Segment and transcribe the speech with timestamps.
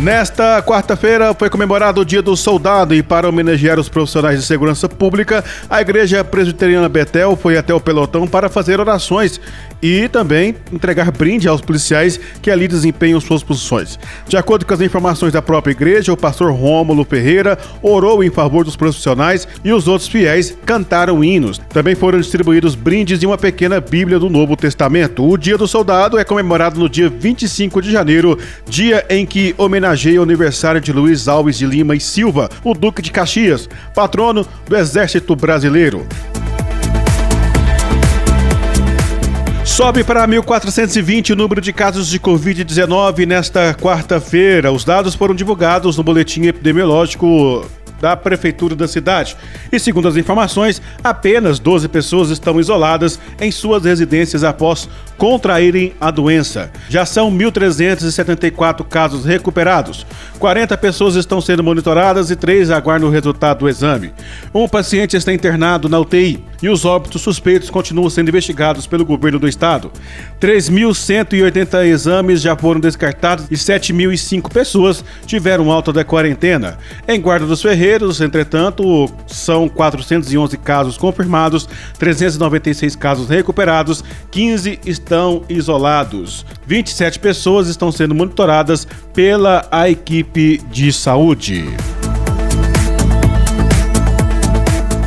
[0.00, 4.88] Nesta quarta-feira foi comemorado o Dia do Soldado e para homenagear os profissionais de segurança
[4.88, 9.38] pública, a Igreja Presbiteriana Betel foi até o pelotão para fazer orações
[9.82, 13.98] e também entregar brinde aos policiais que ali desempenham suas posições.
[14.26, 18.64] De acordo com as informações da própria igreja, o pastor Rômulo Ferreira orou em favor
[18.64, 21.58] dos profissionais e os outros fiéis cantaram hinos.
[21.68, 25.28] Também foram distribuídos brindes e uma pequena Bíblia do Novo Testamento.
[25.28, 29.89] O Dia do Soldado é comemorado no dia 25 de janeiro, dia em que homenageia
[29.90, 34.76] o aniversário de Luiz Alves de Lima e Silva, o Duque de Caxias, patrono do
[34.76, 36.06] Exército Brasileiro.
[39.64, 44.70] Sobe para 1.420 o número de casos de Covid-19 nesta quarta-feira.
[44.70, 47.66] Os dados foram divulgados no boletim epidemiológico
[48.00, 49.36] da prefeitura da cidade.
[49.70, 56.10] E segundo as informações, apenas 12 pessoas estão isoladas em suas residências após contraírem a
[56.10, 56.70] doença.
[56.88, 60.06] Já são 1.374 casos recuperados.
[60.38, 64.12] 40 pessoas estão sendo monitoradas e 3 aguardam o resultado do exame.
[64.54, 69.38] Um paciente está internado na UTI e os óbitos suspeitos continuam sendo investigados pelo governo
[69.38, 69.90] do estado.
[70.40, 76.78] 3.180 exames já foram descartados e 7.005 pessoas tiveram alta da quarentena.
[77.06, 86.44] Em Guarda dos Ferreiros, entretanto, são 411 casos confirmados, 396 casos recuperados, 15 estão isolados.
[86.66, 91.64] 27 pessoas estão sendo monitoradas pela a equipe de saúde.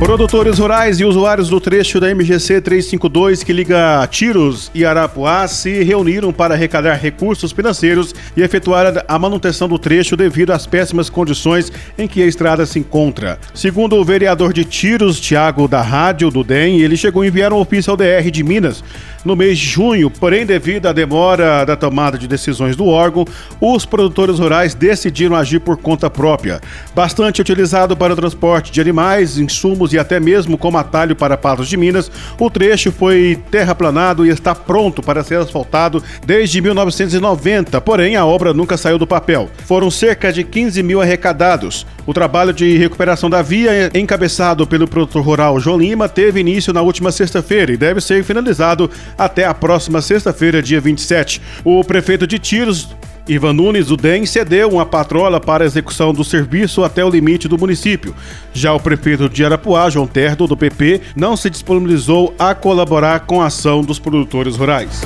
[0.00, 5.82] Produtores rurais e usuários do trecho da MGC 352 que liga Tiros e Arapuá se
[5.82, 11.70] reuniram para arrecadar recursos financeiros e efetuar a manutenção do trecho devido às péssimas condições
[11.98, 13.38] em que a estrada se encontra.
[13.52, 17.58] Segundo o vereador de Tiros, Tiago da Rádio do DEM, ele chegou a enviar um
[17.58, 18.82] ofício ao DR de Minas
[19.24, 23.24] no mês de junho, porém, devido à demora da tomada de decisões do órgão,
[23.60, 26.60] os produtores rurais decidiram agir por conta própria.
[26.94, 31.68] Bastante utilizado para o transporte de animais, insumos e até mesmo como atalho para Patos
[31.68, 38.16] de Minas, o trecho foi terraplanado e está pronto para ser asfaltado desde 1990, porém
[38.16, 39.50] a obra nunca saiu do papel.
[39.66, 41.86] Foram cerca de 15 mil arrecadados.
[42.06, 46.82] O trabalho de recuperação da via, encabeçado pelo produtor rural João Lima, teve início na
[46.82, 51.40] última sexta-feira e deve ser finalizado até a próxima sexta-feira, dia 27.
[51.64, 52.88] O prefeito de Tiros,
[53.28, 57.46] Ivan Nunes, do DEM, cedeu uma patrola para a execução do serviço até o limite
[57.46, 58.14] do município.
[58.52, 63.40] Já o prefeito de Arapuá, João Terdo, do PP, não se disponibilizou a colaborar com
[63.40, 65.02] a ação dos produtores rurais.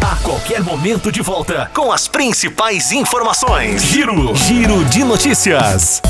[0.00, 3.82] A qualquer momento de volta com as principais informações.
[3.82, 6.00] Giro, giro de notícias.